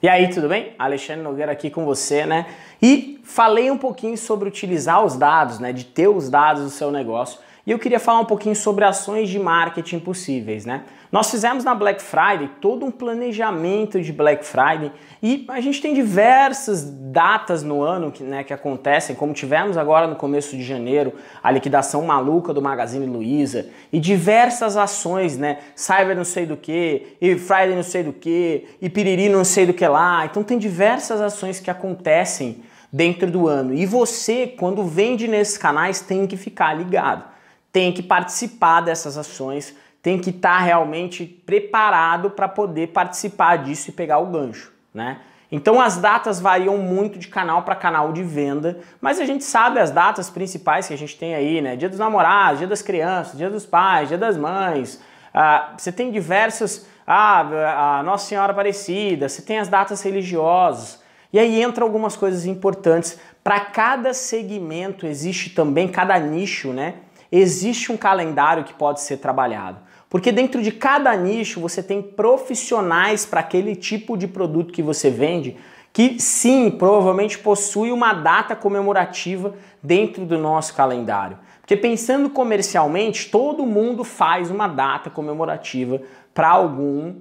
E 0.00 0.08
aí, 0.08 0.28
tudo 0.30 0.48
bem? 0.48 0.74
Alexandre 0.78 1.24
Nogueira 1.24 1.50
aqui 1.50 1.70
com 1.70 1.84
você, 1.84 2.24
né? 2.24 2.46
E 2.80 3.20
falei 3.24 3.68
um 3.68 3.76
pouquinho 3.76 4.16
sobre 4.16 4.48
utilizar 4.48 5.04
os 5.04 5.16
dados, 5.16 5.58
né? 5.58 5.72
De 5.72 5.84
ter 5.84 6.06
os 6.06 6.30
dados 6.30 6.62
do 6.62 6.70
seu 6.70 6.92
negócio. 6.92 7.40
E 7.66 7.72
eu 7.72 7.80
queria 7.80 7.98
falar 7.98 8.20
um 8.20 8.24
pouquinho 8.24 8.54
sobre 8.54 8.84
ações 8.84 9.28
de 9.28 9.40
marketing 9.40 9.98
possíveis, 9.98 10.64
né? 10.64 10.84
Nós 11.10 11.30
fizemos 11.30 11.64
na 11.64 11.74
Black 11.74 12.02
Friday 12.02 12.50
todo 12.60 12.84
um 12.84 12.90
planejamento 12.90 14.00
de 14.00 14.12
Black 14.12 14.44
Friday 14.44 14.92
e 15.22 15.46
a 15.48 15.58
gente 15.58 15.80
tem 15.80 15.94
diversas 15.94 16.84
datas 16.84 17.62
no 17.62 17.82
ano 17.82 18.12
que, 18.12 18.22
né, 18.22 18.44
que 18.44 18.52
acontecem, 18.52 19.16
como 19.16 19.32
tivemos 19.32 19.78
agora 19.78 20.06
no 20.06 20.16
começo 20.16 20.54
de 20.54 20.62
janeiro, 20.62 21.14
a 21.42 21.50
liquidação 21.50 22.02
maluca 22.02 22.52
do 22.52 22.60
Magazine 22.60 23.06
Luiza 23.06 23.70
e 23.90 23.98
diversas 23.98 24.76
ações, 24.76 25.38
né? 25.38 25.60
Cyber 25.74 26.14
não 26.14 26.24
sei 26.24 26.44
do 26.44 26.58
que, 26.58 27.16
e 27.20 27.38
Friday 27.38 27.74
não 27.74 27.82
sei 27.82 28.02
do 28.02 28.12
que, 28.12 28.66
e 28.80 28.90
Piriri 28.90 29.30
não 29.30 29.44
sei 29.44 29.64
do 29.64 29.72
que 29.72 29.86
lá. 29.86 30.26
Então 30.26 30.42
tem 30.42 30.58
diversas 30.58 31.22
ações 31.22 31.58
que 31.58 31.70
acontecem 31.70 32.62
dentro 32.92 33.30
do 33.30 33.48
ano. 33.48 33.72
E 33.72 33.86
você, 33.86 34.46
quando 34.46 34.84
vende 34.84 35.26
nesses 35.26 35.56
canais, 35.56 36.02
tem 36.02 36.26
que 36.26 36.36
ficar 36.36 36.74
ligado 36.74 37.38
tem 37.70 37.92
que 37.92 38.02
participar 38.02 38.80
dessas 38.80 39.18
ações, 39.18 39.74
tem 40.08 40.18
que 40.18 40.30
estar 40.30 40.56
tá 40.56 40.58
realmente 40.60 41.26
preparado 41.26 42.30
para 42.30 42.48
poder 42.48 42.88
participar 42.88 43.58
disso 43.58 43.90
e 43.90 43.92
pegar 43.92 44.16
o 44.16 44.24
gancho, 44.24 44.72
né? 44.94 45.18
Então 45.52 45.78
as 45.78 45.98
datas 45.98 46.40
variam 46.40 46.78
muito 46.78 47.18
de 47.18 47.28
canal 47.28 47.62
para 47.62 47.74
canal 47.74 48.10
de 48.10 48.22
venda, 48.22 48.78
mas 49.02 49.20
a 49.20 49.26
gente 49.26 49.44
sabe 49.44 49.78
as 49.78 49.90
datas 49.90 50.30
principais 50.30 50.88
que 50.88 50.94
a 50.94 50.96
gente 50.96 51.14
tem 51.18 51.34
aí, 51.34 51.60
né? 51.60 51.76
Dia 51.76 51.90
dos 51.90 51.98
namorados, 51.98 52.60
dia 52.60 52.66
das 52.66 52.80
crianças, 52.80 53.36
dia 53.36 53.50
dos 53.50 53.66
pais, 53.66 54.08
dia 54.08 54.16
das 54.16 54.38
mães. 54.38 54.98
Ah, 55.34 55.74
você 55.76 55.92
tem 55.92 56.10
diversas. 56.10 56.86
Ah, 57.06 57.98
a 57.98 58.02
Nossa 58.02 58.28
Senhora 58.28 58.52
Aparecida, 58.52 59.28
você 59.28 59.42
tem 59.42 59.58
as 59.58 59.68
datas 59.68 60.00
religiosas. 60.00 61.02
E 61.30 61.38
aí 61.38 61.60
entra 61.62 61.84
algumas 61.84 62.16
coisas 62.16 62.46
importantes. 62.46 63.20
Para 63.44 63.60
cada 63.60 64.14
segmento 64.14 65.06
existe 65.06 65.50
também, 65.50 65.86
cada 65.86 66.18
nicho, 66.18 66.72
né? 66.72 66.94
existe 67.30 67.92
um 67.92 67.96
calendário 67.96 68.64
que 68.64 68.72
pode 68.72 69.00
ser 69.00 69.18
trabalhado. 69.18 69.78
Porque 70.08 70.32
dentro 70.32 70.62
de 70.62 70.72
cada 70.72 71.14
nicho 71.14 71.60
você 71.60 71.82
tem 71.82 72.00
profissionais 72.00 73.26
para 73.26 73.40
aquele 73.40 73.76
tipo 73.76 74.16
de 74.16 74.26
produto 74.26 74.72
que 74.72 74.82
você 74.82 75.10
vende, 75.10 75.56
que 75.92 76.18
sim, 76.20 76.70
provavelmente 76.70 77.38
possui 77.38 77.90
uma 77.90 78.12
data 78.12 78.56
comemorativa 78.56 79.54
dentro 79.82 80.24
do 80.24 80.38
nosso 80.38 80.74
calendário. 80.74 81.38
Porque 81.60 81.76
pensando 81.76 82.30
comercialmente, 82.30 83.30
todo 83.30 83.66
mundo 83.66 84.02
faz 84.02 84.50
uma 84.50 84.66
data 84.66 85.10
comemorativa 85.10 86.00
para 86.32 86.48
algum 86.48 87.16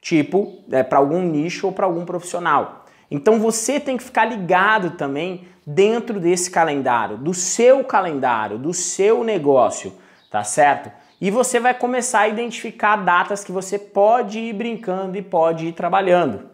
tipo, 0.00 0.64
é, 0.70 0.82
para 0.82 0.98
algum 0.98 1.22
nicho 1.22 1.66
ou 1.66 1.72
para 1.72 1.86
algum 1.86 2.04
profissional. 2.04 2.86
Então 3.10 3.38
você 3.38 3.78
tem 3.78 3.96
que 3.96 4.02
ficar 4.02 4.24
ligado 4.24 4.92
também 4.92 5.46
dentro 5.66 6.18
desse 6.18 6.50
calendário, 6.50 7.18
do 7.18 7.34
seu 7.34 7.84
calendário, 7.84 8.58
do 8.58 8.72
seu 8.72 9.22
negócio, 9.22 9.92
tá 10.30 10.42
certo? 10.42 10.90
E 11.22 11.30
você 11.30 11.60
vai 11.60 11.72
começar 11.72 12.22
a 12.22 12.28
identificar 12.28 12.96
datas 12.96 13.44
que 13.44 13.52
você 13.52 13.78
pode 13.78 14.40
ir 14.40 14.52
brincando 14.52 15.16
e 15.16 15.22
pode 15.22 15.68
ir 15.68 15.72
trabalhando. 15.72 16.50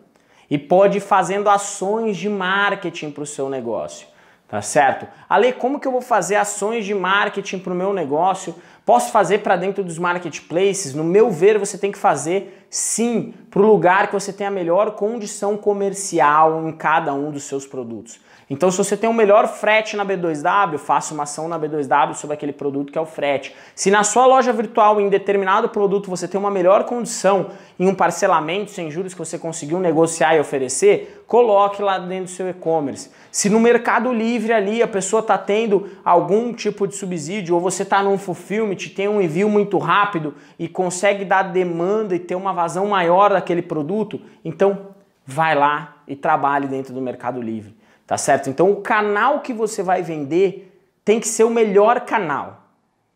E 0.50 0.58
pode 0.58 0.98
ir 0.98 1.00
fazendo 1.00 1.48
ações 1.48 2.18
de 2.18 2.28
marketing 2.28 3.10
para 3.10 3.22
o 3.22 3.26
seu 3.26 3.48
negócio. 3.48 4.06
Tá 4.46 4.60
certo? 4.60 5.08
Ale, 5.26 5.54
como 5.54 5.80
que 5.80 5.88
eu 5.88 5.92
vou 5.92 6.02
fazer 6.02 6.36
ações 6.36 6.84
de 6.84 6.94
marketing 6.94 7.60
para 7.60 7.72
o 7.72 7.76
meu 7.76 7.94
negócio? 7.94 8.54
Posso 8.84 9.10
fazer 9.10 9.38
para 9.38 9.56
dentro 9.56 9.82
dos 9.82 9.98
marketplaces? 9.98 10.92
No 10.92 11.02
meu 11.02 11.30
ver, 11.30 11.56
você 11.56 11.78
tem 11.78 11.90
que 11.90 11.96
fazer 11.96 12.66
sim 12.70 13.34
para 13.50 13.62
o 13.62 13.66
lugar 13.66 14.08
que 14.08 14.12
você 14.12 14.32
tem 14.32 14.46
a 14.46 14.50
melhor 14.50 14.92
condição 14.92 15.56
comercial 15.56 16.66
em 16.66 16.72
cada 16.72 17.12
um 17.14 17.30
dos 17.30 17.44
seus 17.44 17.66
produtos. 17.66 18.20
Então, 18.50 18.70
se 18.70 18.78
você 18.78 18.96
tem 18.96 19.08
o 19.08 19.12
um 19.12 19.16
melhor 19.16 19.46
frete 19.46 19.94
na 19.94 20.06
B2W, 20.06 20.78
faça 20.78 21.12
uma 21.12 21.24
ação 21.24 21.48
na 21.48 21.60
B2W 21.60 22.14
sobre 22.14 22.32
aquele 22.32 22.52
produto 22.52 22.90
que 22.90 22.96
é 22.96 23.00
o 23.00 23.04
frete. 23.04 23.54
Se 23.74 23.90
na 23.90 24.02
sua 24.02 24.24
loja 24.24 24.52
virtual, 24.54 24.98
em 24.98 25.10
determinado 25.10 25.68
produto, 25.68 26.08
você 26.08 26.26
tem 26.26 26.40
uma 26.40 26.50
melhor 26.50 26.84
condição 26.84 27.48
em 27.78 27.86
um 27.86 27.94
parcelamento 27.94 28.70
sem 28.70 28.90
juros 28.90 29.12
que 29.12 29.18
você 29.18 29.38
conseguiu 29.38 29.78
negociar 29.78 30.34
e 30.34 30.40
oferecer, 30.40 31.22
coloque 31.26 31.82
lá 31.82 31.98
dentro 31.98 32.24
do 32.24 32.30
seu 32.30 32.48
e-commerce. 32.48 33.10
Se 33.30 33.50
no 33.50 33.60
Mercado 33.60 34.10
Livre 34.10 34.54
ali 34.54 34.82
a 34.82 34.88
pessoa 34.88 35.20
está 35.20 35.36
tendo 35.36 35.90
algum 36.02 36.54
tipo 36.54 36.88
de 36.88 36.96
subsídio, 36.96 37.54
ou 37.54 37.60
você 37.60 37.82
está 37.82 38.02
num 38.02 38.16
fulfillment, 38.16 38.76
tem 38.96 39.08
um 39.08 39.20
envio 39.20 39.50
muito 39.50 39.76
rápido 39.76 40.34
e 40.58 40.66
consegue 40.66 41.22
dar 41.22 41.42
demanda 41.42 42.16
e 42.16 42.18
ter 42.18 42.34
uma 42.34 42.52
vazão 42.60 42.86
maior 42.86 43.30
daquele 43.30 43.62
produto, 43.62 44.20
então 44.44 44.88
vai 45.24 45.54
lá 45.54 45.96
e 46.06 46.14
trabalhe 46.16 46.66
dentro 46.66 46.92
do 46.92 47.00
Mercado 47.00 47.40
Livre 47.40 47.78
tá 48.08 48.16
certo? 48.16 48.48
Então 48.48 48.70
o 48.70 48.76
canal 48.76 49.40
que 49.40 49.52
você 49.52 49.82
vai 49.82 50.02
vender 50.02 50.82
tem 51.04 51.20
que 51.20 51.28
ser 51.28 51.44
o 51.44 51.50
melhor 51.50 52.00
canal, 52.00 52.62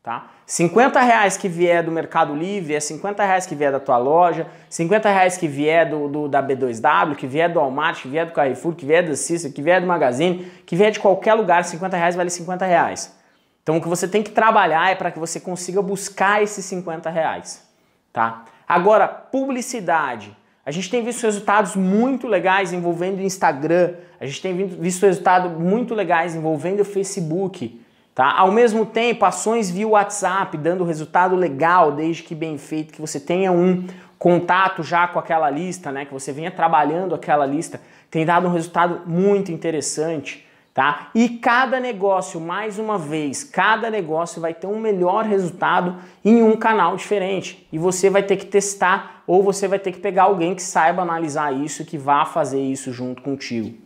tá? 0.03 0.27
50 0.45 1.01
reais 1.01 1.39
que 1.39 1.49
vier 1.49 1.83
do 1.83 1.91
Mercado 1.91 2.35
Livre 2.35 2.75
é 2.75 2.81
50 2.81 3.25
reais 3.25 3.47
que 3.47 3.55
vier 3.55 3.73
da 3.73 3.81
tua 3.81 3.97
loja, 3.97 4.47
50 4.69 5.09
reais 5.09 5.39
que 5.39 5.49
vier 5.49 5.89
do, 5.89 6.09
do 6.09 6.29
da 6.29 6.43
B2W, 6.43 7.17
que 7.17 7.27
vier 7.27 7.51
do 7.51 7.59
Walmart, 7.59 8.03
que 8.03 8.09
vier 8.09 8.27
do 8.27 8.33
Carrefour, 8.33 8.75
que 8.75 8.85
vier 8.85 9.03
da 9.03 9.17
Cissa, 9.17 9.49
que 9.49 9.63
vier 9.63 9.81
do 9.81 9.87
Magazine, 9.87 10.45
que 10.67 10.77
vier 10.77 10.91
de 10.91 11.01
qualquer 11.01 11.33
lugar, 11.33 11.65
50 11.65 11.97
reais 11.97 12.15
vale 12.15 12.29
50 12.29 12.67
reais. 12.67 13.17
Então 13.63 13.79
o 13.79 13.81
que 13.81 13.89
você 13.89 14.07
tem 14.07 14.23
que 14.23 14.31
trabalhar 14.31 14.91
é 14.91 14.95
para 14.95 15.11
que 15.11 15.19
você 15.19 15.41
consiga 15.41 15.81
buscar 15.81 16.43
esses 16.43 16.67
50 16.67 17.09
reais, 17.09 17.67
tá? 18.13 18.45
Agora, 18.73 19.07
publicidade. 19.07 20.35
A 20.65 20.71
gente 20.71 20.89
tem 20.89 21.05
visto 21.05 21.25
resultados 21.25 21.77
muito 21.77 22.27
legais 22.27 22.73
envolvendo 22.73 23.19
o 23.19 23.23
Instagram, 23.23 23.97
a 24.19 24.25
gente 24.25 24.41
tem 24.41 24.67
visto 24.67 25.05
resultados 25.05 25.53
muito 25.61 25.95
legais 25.95 26.35
envolvendo 26.35 26.81
o 26.81 26.85
Facebook. 26.85 27.79
Tá? 28.15 28.33
Ao 28.33 28.51
mesmo 28.51 28.87
tempo, 28.87 29.27
ações 29.27 29.71
via 29.71 29.87
WhatsApp 29.87 30.57
dando 30.57 30.85
resultado 30.85 31.37
legal, 31.37 31.93
desde 31.93 32.23
que 32.23 32.35
bem 32.35 32.57
feito, 32.57 32.95
que 32.95 33.01
você 33.03 33.21
tenha 33.21 33.53
um 33.53 33.87
contato 34.19 34.83
já 34.83 35.07
com 35.07 35.19
aquela 35.19 35.51
lista, 35.51 35.93
né? 35.93 36.07
que 36.07 36.13
você 36.15 36.33
venha 36.33 36.51
trabalhando 36.51 37.15
aquela 37.15 37.45
lista, 37.45 37.79
tem 38.11 38.25
dado 38.25 38.49
um 38.49 38.53
resultado 38.53 39.03
muito 39.05 39.53
interessante 39.53 40.47
tá? 40.75 41.11
E 41.15 41.29
cada 41.29 41.79
negócio, 41.79 42.41
mais 42.41 42.79
uma 42.79 42.97
vez, 42.97 43.45
cada 43.45 43.91
negócio 43.91 44.41
vai 44.41 44.55
ter 44.55 44.67
um 44.67 44.79
melhor 44.79 45.25
resultado 45.25 45.97
em 46.25 46.43
um 46.43 46.57
canal 46.57 46.97
diferente. 46.97 47.67
E 47.73 47.79
você 47.79 48.09
vai 48.09 48.23
ter 48.23 48.37
que 48.37 48.47
testar 48.47 49.23
ou 49.27 49.43
você 49.43 49.69
vai 49.69 49.79
ter 49.79 49.93
que 49.93 50.01
pegar 50.01 50.25
alguém 50.25 50.55
que 50.55 50.63
saiba 50.63 51.03
analisar 51.03 51.53
isso, 51.53 51.85
que 51.85 51.99
vá 51.99 52.25
fazer 52.25 52.61
isso 52.61 52.93
junto 52.93 53.23
contigo. 53.23 53.77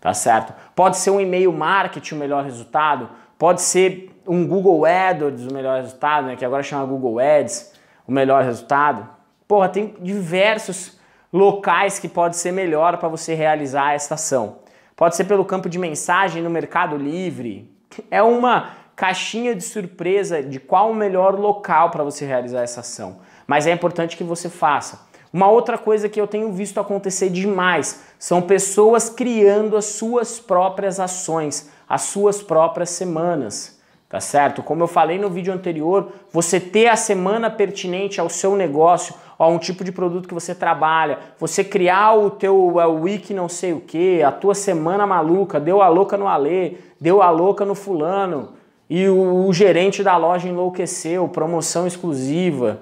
Tá 0.00 0.12
certo? 0.12 0.52
Pode 0.74 0.98
ser 0.98 1.10
um 1.10 1.20
e-mail 1.20 1.50
marketing 1.50 2.14
o 2.14 2.18
melhor 2.18 2.44
resultado, 2.44 3.08
pode 3.38 3.62
ser 3.62 4.10
um 4.26 4.46
Google 4.46 4.84
AdWords 4.84 5.46
o 5.46 5.52
melhor 5.52 5.80
resultado, 5.80 6.26
né, 6.26 6.36
que 6.36 6.44
agora 6.44 6.62
chama 6.62 6.84
Google 6.84 7.18
Ads, 7.18 7.72
o 8.06 8.12
melhor 8.12 8.44
resultado. 8.44 9.08
Porra, 9.48 9.68
tem 9.68 9.94
diversos 10.00 10.98
locais 11.32 11.98
que 11.98 12.08
pode 12.08 12.36
ser 12.36 12.52
melhor 12.52 12.98
para 12.98 13.08
você 13.08 13.34
realizar 13.34 13.92
essa 13.92 14.14
ação. 14.14 14.63
Pode 14.96 15.16
ser 15.16 15.24
pelo 15.24 15.44
campo 15.44 15.68
de 15.68 15.78
mensagem 15.78 16.42
no 16.42 16.50
Mercado 16.50 16.96
Livre. 16.96 17.68
É 18.10 18.22
uma 18.22 18.70
caixinha 18.94 19.54
de 19.54 19.62
surpresa 19.62 20.42
de 20.42 20.60
qual 20.60 20.90
o 20.90 20.94
melhor 20.94 21.38
local 21.38 21.90
para 21.90 22.04
você 22.04 22.24
realizar 22.24 22.62
essa 22.62 22.80
ação. 22.80 23.18
Mas 23.46 23.66
é 23.66 23.72
importante 23.72 24.16
que 24.16 24.24
você 24.24 24.48
faça. 24.48 25.06
Uma 25.32 25.48
outra 25.48 25.76
coisa 25.76 26.08
que 26.08 26.20
eu 26.20 26.28
tenho 26.28 26.52
visto 26.52 26.78
acontecer 26.78 27.28
demais 27.28 28.04
são 28.18 28.40
pessoas 28.40 29.10
criando 29.10 29.76
as 29.76 29.86
suas 29.86 30.38
próprias 30.38 31.00
ações, 31.00 31.70
as 31.88 32.02
suas 32.02 32.40
próprias 32.40 32.90
semanas 32.90 33.74
tá 34.14 34.20
certo? 34.20 34.62
Como 34.62 34.80
eu 34.80 34.86
falei 34.86 35.18
no 35.18 35.28
vídeo 35.28 35.52
anterior, 35.52 36.12
você 36.30 36.60
ter 36.60 36.86
a 36.86 36.94
semana 36.94 37.50
pertinente 37.50 38.20
ao 38.20 38.28
seu 38.30 38.54
negócio, 38.54 39.12
a 39.38 39.46
um 39.48 39.58
tipo 39.58 39.84
de 39.84 39.92
produto 39.92 40.28
que 40.28 40.34
você 40.34 40.54
trabalha, 40.54 41.18
você 41.38 41.64
criar 41.64 42.14
o 42.14 42.30
teu 42.30 42.78
a 42.78 42.86
wiki 42.86 43.34
não 43.34 43.48
sei 43.48 43.72
o 43.72 43.80
que, 43.80 44.22
a 44.22 44.30
tua 44.30 44.54
semana 44.54 45.06
maluca, 45.06 45.58
deu 45.58 45.82
a 45.82 45.88
louca 45.88 46.16
no 46.16 46.28
Alê, 46.28 46.74
deu 47.00 47.22
a 47.22 47.30
louca 47.30 47.64
no 47.64 47.74
fulano, 47.74 48.50
e 48.88 49.08
o, 49.08 49.46
o 49.46 49.52
gerente 49.52 50.02
da 50.02 50.16
loja 50.16 50.48
enlouqueceu, 50.48 51.28
promoção 51.28 51.86
exclusiva. 51.86 52.80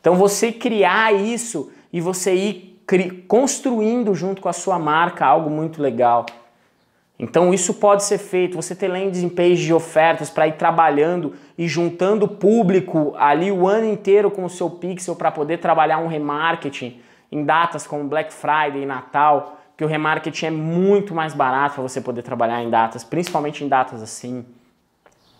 Então 0.00 0.16
você 0.16 0.52
criar 0.52 1.14
isso 1.14 1.70
e 1.92 2.00
você 2.00 2.34
ir 2.34 2.74
construindo 3.26 4.14
junto 4.14 4.42
com 4.42 4.48
a 4.48 4.52
sua 4.52 4.78
marca 4.78 5.24
algo 5.24 5.48
muito 5.48 5.80
legal. 5.80 6.26
Então 7.18 7.54
isso 7.54 7.74
pode 7.74 8.02
ser 8.02 8.18
feito, 8.18 8.56
você 8.56 8.74
ter 8.74 8.88
landing 8.88 9.28
page 9.28 9.64
de 9.64 9.72
ofertas 9.72 10.30
para 10.30 10.48
ir 10.48 10.54
trabalhando 10.54 11.34
e 11.56 11.68
juntando 11.68 12.26
público 12.26 13.14
ali 13.16 13.52
o 13.52 13.68
ano 13.68 13.88
inteiro 13.88 14.30
com 14.30 14.44
o 14.44 14.50
seu 14.50 14.68
pixel 14.68 15.14
para 15.14 15.30
poder 15.30 15.58
trabalhar 15.58 15.98
um 15.98 16.08
remarketing 16.08 17.00
em 17.30 17.44
datas 17.44 17.86
como 17.86 18.04
Black 18.04 18.32
Friday 18.32 18.82
e 18.82 18.86
Natal, 18.86 19.58
que 19.76 19.84
o 19.84 19.88
remarketing 19.88 20.46
é 20.46 20.50
muito 20.50 21.14
mais 21.14 21.34
barato 21.34 21.74
para 21.74 21.82
você 21.82 22.00
poder 22.00 22.22
trabalhar 22.22 22.62
em 22.62 22.70
datas, 22.70 23.04
principalmente 23.04 23.64
em 23.64 23.68
datas 23.68 24.02
assim. 24.02 24.44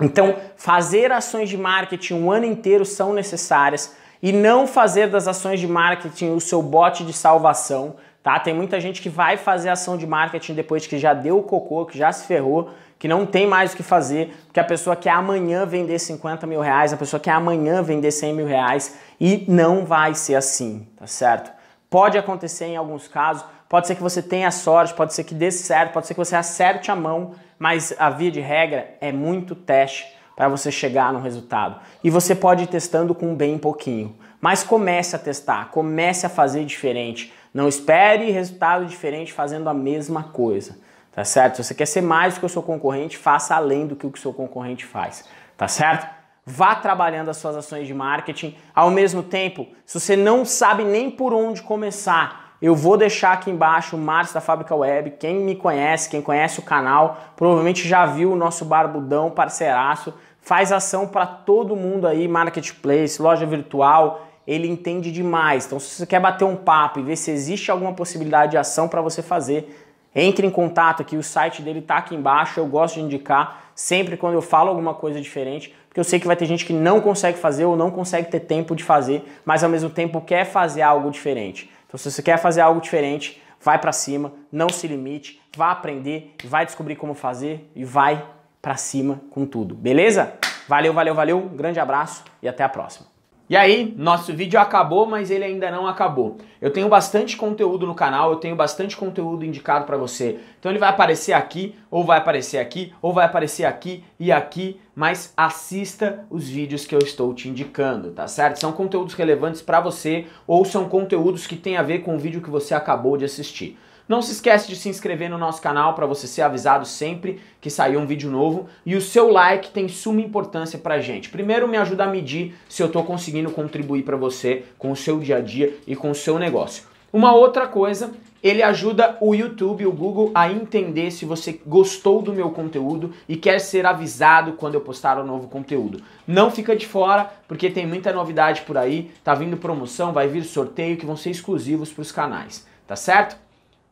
Então, 0.01 0.37
fazer 0.57 1.13
ações 1.13 1.49
de 1.49 1.57
marketing 1.57 2.15
o 2.15 2.31
ano 2.31 2.47
inteiro 2.47 2.85
são 2.85 3.13
necessárias 3.13 3.97
e 4.23 4.33
não 4.33 4.67
fazer 4.67 5.09
das 5.09 5.29
ações 5.29 5.61
de 5.61 5.69
marketing 5.69 6.31
o 6.31 6.41
seu 6.41 6.63
bote 6.63 7.05
de 7.05 7.13
salvação 7.13 7.97
tá? 8.25 8.41
Tem 8.41 8.55
muita 8.55 8.81
gente 8.81 9.03
que 9.03 9.11
vai 9.11 9.37
fazer 9.37 9.69
ação 9.69 9.99
de 9.99 10.07
marketing 10.07 10.55
depois 10.55 10.87
que 10.87 10.99
já 10.99 11.13
deu 11.13 11.39
o 11.39 11.43
cocô, 11.43 11.85
que 11.85 11.99
já 11.99 12.11
se 12.11 12.27
ferrou, 12.27 12.71
que 12.99 13.07
não 13.07 13.27
tem 13.27 13.47
mais 13.47 13.75
o 13.75 13.77
que 13.77 13.83
fazer, 13.83 14.35
porque 14.47 14.59
a 14.59 14.65
pessoa 14.65 14.97
quer 14.97 15.11
amanhã 15.11 15.67
vender 15.67 15.99
50 15.99 16.47
mil 16.47 16.63
reais, 16.63 16.91
a 16.91 16.97
pessoa 16.97 17.21
quer 17.21 17.33
amanhã 17.33 17.83
vender 17.83 18.11
100 18.11 18.35
mil 18.35 18.47
reais 18.47 18.99
e 19.21 19.45
não 19.47 19.85
vai 19.85 20.15
ser 20.15 20.37
assim, 20.37 20.89
tá 20.97 21.07
certo? 21.07 21.53
Pode 21.91 22.17
acontecer 22.17 22.65
em 22.65 22.77
alguns 22.77 23.07
casos, 23.07 23.45
pode 23.69 23.87
ser 23.87 23.95
que 23.95 24.03
você 24.03 24.23
tenha 24.23 24.51
sorte, 24.51 24.95
pode 24.95 25.13
ser 25.13 25.25
que 25.25 25.35
dê 25.35 25.51
certo, 25.51 25.93
pode 25.93 26.07
ser 26.07 26.15
que 26.15 26.21
você 26.21 26.35
acerte 26.35 26.91
a 26.91 26.97
mão, 26.97 27.33
mas 27.59 27.95
a 27.99 28.09
via 28.09 28.31
de 28.31 28.41
regra 28.41 28.97
é 29.03 29.13
muito 29.13 29.55
teste 29.55 30.07
para 30.35 30.49
você 30.49 30.73
chegar 30.73 31.13
no 31.13 31.21
resultado. 31.21 31.79
E 32.03 32.09
você 32.09 32.35
pode 32.35 32.65
ir 32.65 32.69
testando 32.69 33.15
com 33.15 33.35
bem 33.35 33.59
pouquinho, 33.59 34.17
mas 34.41 34.65
comece 34.65 35.15
a 35.15 35.19
testar, 35.19 35.71
comece 35.71 36.25
a 36.25 36.31
fazer 36.31 36.65
diferente. 36.65 37.33
Não 37.55 37.69
espere 37.69 38.33
resultado 38.33 38.85
diferente 38.85 39.33
fazendo 39.33 39.71
a 39.71 39.75
mesma 39.75 40.25
coisa, 40.25 40.77
tá 41.13 41.25
certo? 41.25 41.57
Se 41.57 41.65
você 41.65 41.75
quer 41.75 41.87
ser 41.87 42.01
mais 42.01 42.35
do 42.35 42.41
que 42.41 42.47
o 42.47 42.49
seu 42.49 42.63
concorrente, 42.63 43.17
faça 43.17 43.55
além 43.55 43.87
do 43.87 43.95
que 43.95 44.05
o 44.05 44.17
seu 44.17 44.33
concorrente 44.33 44.85
faz, 44.85 45.25
tá 45.57 45.69
certo? 45.69 46.05
Vá 46.45 46.75
trabalhando 46.75 47.31
as 47.31 47.37
suas 47.37 47.57
ações 47.57 47.87
de 47.87 47.95
marketing. 47.95 48.57
Ao 48.75 48.91
mesmo 48.91 49.23
tempo, 49.23 49.69
se 49.87 49.99
você 49.99 50.17
não 50.17 50.45
sabe 50.45 50.83
nem 50.83 51.09
por 51.11 51.33
onde 51.33 51.63
começar, 51.63 52.57
eu 52.61 52.75
vou 52.75 52.97
deixar 52.97 53.33
aqui 53.33 53.51
embaixo 53.51 53.95
o 53.95 53.99
Márcio 53.99 54.35
da 54.35 54.41
Fábrica 54.41 54.75
Web. 54.75 55.13
Quem 55.13 55.37
me 55.37 55.55
conhece, 55.55 56.11
quem 56.11 56.21
conhece 56.21 56.59
o 56.59 56.63
canal, 56.63 57.19
provavelmente 57.37 57.87
já 57.87 58.05
viu 58.05 58.33
o 58.33 58.37
nosso 58.37 58.65
barbudão 58.65 59.31
parceiraço. 59.31 60.13
Faz 60.41 60.73
ação 60.73 61.07
para 61.07 61.25
todo 61.25 61.77
mundo 61.77 62.07
aí, 62.07 62.27
marketplace, 62.27 63.23
loja 63.23 63.47
virtual. 63.47 64.24
Ele 64.47 64.69
entende 64.69 65.11
demais. 65.11 65.67
Então, 65.67 65.81
se 65.81 65.97
você 65.97 66.07
quer 66.07 66.21
bater 66.21 66.45
um 66.45 66.57
papo 66.57 67.01
e 67.01 67.03
ver 67.03 67.17
se 67.17 67.31
existe 67.31 67.71
alguma 67.71 67.93
possibilidade 67.93 68.53
de 68.53 68.59
ação 68.59 68.89
para 68.89 69.01
você 69.01 69.23
fazer, 69.23 69.81
entre 70.15 70.47
em 70.47 70.51
contato 70.51 71.03
aqui. 71.03 71.17
O 71.17 71.23
site 71.23 71.61
dele 71.63 71.81
está 71.81 71.97
aqui 71.97 72.15
embaixo. 72.15 72.61
Eu 72.61 72.67
gosto 72.67 72.97
de 72.97 73.01
indicar 73.01 73.71
sempre 73.75 74.17
quando 74.17 74.35
eu 74.35 74.43
falo 74.43 74.69
alguma 74.69 74.95
coisa 74.95 75.21
diferente 75.21 75.75
porque 75.95 76.01
eu 76.01 76.05
sei 76.05 76.19
que 76.19 76.27
vai 76.27 76.35
ter 76.35 76.47
gente 76.47 76.67
que 76.67 76.73
não 76.73 77.01
consegue 77.01 77.39
fazer 77.39 77.67
ou 77.67 77.77
não 77.77 77.89
consegue 77.89 78.29
ter 78.29 78.41
tempo 78.41 78.75
de 78.75 78.83
fazer, 78.83 79.25
mas 79.45 79.63
ao 79.63 79.71
mesmo 79.71 79.89
tempo 79.89 80.21
quer 80.21 80.45
fazer 80.45 80.83
algo 80.83 81.09
diferente. 81.09 81.71
Então, 81.87 81.97
se 81.97 82.11
você 82.11 82.21
quer 82.21 82.37
fazer 82.37 82.63
algo 82.63 82.81
diferente, 82.81 83.41
vai 83.61 83.79
para 83.79 83.93
cima, 83.93 84.33
não 84.51 84.69
se 84.69 84.89
limite, 84.89 85.41
vá 85.57 85.71
aprender, 85.71 86.35
vai 86.47 86.67
descobrir 86.67 86.97
como 86.97 87.15
fazer 87.15 87.71
e 87.77 87.85
vai 87.85 88.27
para 88.61 88.75
cima 88.77 89.21
com 89.31 89.47
tudo, 89.47 89.73
beleza? 89.77 90.33
Valeu, 90.67 90.93
valeu, 90.93 91.15
valeu, 91.15 91.39
um 91.39 91.57
grande 91.57 91.79
abraço 91.79 92.25
e 92.43 92.49
até 92.49 92.65
a 92.65 92.69
próxima. 92.69 93.14
E 93.49 93.59
aí, 93.59 93.95
nosso 93.99 94.33
vídeo 94.33 94.59
acabou, 94.59 95.05
mas 95.05 95.31
ele 95.31 95.45
ainda 95.45 95.71
não 95.71 95.87
acabou. 95.87 96.39
Eu 96.63 96.71
tenho 96.71 96.89
bastante 96.89 97.37
conteúdo 97.37 97.87
no 97.87 97.95
canal, 97.95 98.31
eu 98.31 98.37
tenho 98.37 98.57
bastante 98.57 98.97
conteúdo 98.97 99.45
indicado 99.45 99.85
para 99.85 99.99
você. 99.99 100.39
Então 100.59 100.73
ele 100.73 100.79
vai 100.79 100.89
aparecer 100.89 101.35
aqui, 101.35 101.75
ou 101.91 102.05
vai 102.05 102.17
aparecer 102.17 102.57
aqui, 102.57 102.95
ou 103.03 103.13
vai 103.13 103.27
aparecer 103.27 103.67
aqui 103.67 104.03
e 104.19 104.33
aqui, 104.33 104.81
mas 104.95 105.35
assista 105.37 106.25
os 106.31 106.49
vídeos 106.49 106.87
que 106.87 106.95
eu 106.95 107.01
estou 107.01 107.35
te 107.35 107.51
indicando, 107.51 108.13
tá 108.13 108.27
certo? 108.27 108.61
São 108.61 108.73
conteúdos 108.73 109.13
relevantes 109.13 109.61
para 109.61 109.79
você 109.79 110.25
ou 110.47 110.65
são 110.65 110.89
conteúdos 110.89 111.47
que 111.47 111.57
têm 111.57 111.77
a 111.77 111.83
ver 111.83 111.99
com 111.99 112.15
o 112.15 112.19
vídeo 112.19 112.41
que 112.41 112.49
você 112.49 112.75
acabou 112.75 113.19
de 113.19 113.27
assistir. 113.27 113.79
Não 114.07 114.21
se 114.21 114.33
esquece 114.33 114.69
de 114.69 114.77
se 114.77 114.91
inscrever 114.91 115.31
no 115.31 115.39
nosso 115.39 115.63
canal 115.63 115.95
para 115.95 116.05
você 116.05 116.27
ser 116.27 116.43
avisado 116.43 116.85
sempre 116.85 117.41
que 117.59 117.71
sair 117.71 117.97
um 117.97 118.05
vídeo 118.05 118.31
novo 118.31 118.69
e 118.85 118.95
o 118.95 119.01
seu 119.01 119.31
like 119.31 119.71
tem 119.71 119.89
suma 119.89 120.21
importância 120.21 120.79
pra 120.79 121.01
gente. 121.01 121.31
Primeiro 121.31 121.67
me 121.67 121.79
ajuda 121.79 122.05
a 122.05 122.09
medir 122.09 122.55
se 122.69 122.83
eu 122.83 122.87
estou 122.87 123.03
conseguindo 123.03 123.51
contribuir 123.51 124.03
para 124.03 124.17
você 124.17 124.65
com 124.79 124.93
o 124.93 124.97
seu 124.97 125.19
dia 125.19 125.39
a 125.39 125.41
dia 125.41 125.75
e 125.87 125.97
com 125.97 126.11
o 126.11 126.15
seu 126.15 126.39
negócio. 126.39 126.85
Uma 127.11 127.35
outra 127.35 127.67
coisa, 127.67 128.11
ele 128.43 128.63
ajuda 128.63 129.17
o 129.23 129.35
YouTube, 129.35 129.87
o 129.87 129.93
Google 129.93 130.33
a 130.35 130.51
entender 130.51 131.11
se 131.11 131.25
você 131.25 131.59
gostou 131.65 132.21
do 132.21 132.33
meu 132.33 132.51
conteúdo 132.51 133.15
e 133.27 133.37
quer 133.37 133.59
ser 133.59 133.87
avisado 133.87 134.53
quando 134.53 134.75
eu 134.75 134.83
postar 134.83 135.19
um 135.19 135.25
novo 135.25 135.49
conteúdo. 135.49 136.03
Não 136.27 136.51
fica 136.51 136.77
de 136.77 136.87
fora, 136.87 137.33
porque 137.49 137.71
tem 137.71 137.87
muita 137.87 138.13
novidade 138.13 138.63
por 138.63 138.77
aí, 138.77 139.11
tá 139.23 139.35
vindo 139.35 139.57
promoção, 139.57 140.13
vai 140.13 140.29
vir 140.29 140.45
sorteio 140.45 140.99
que 140.99 141.07
vão 141.07 141.17
ser 141.17 141.31
exclusivos 141.31 141.91
para 141.91 142.03
os 142.03 142.13
canais, 142.13 142.67
tá 142.87 142.97
certo? 142.97 143.44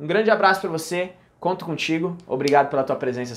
Um 0.02 0.06
grande 0.08 0.32
abraço 0.32 0.60
para 0.60 0.68
você, 0.68 1.12
conto 1.38 1.64
contigo, 1.64 2.16
obrigado 2.26 2.68
pela 2.68 2.82
tua 2.82 2.96
presença 2.96 3.30